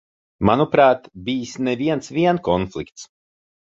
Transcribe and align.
Manuprāt, 0.49 1.05
bijis 1.29 1.53
ne 1.69 1.79
viens 1.85 2.13
vien 2.19 2.45
konflikts. 2.53 3.11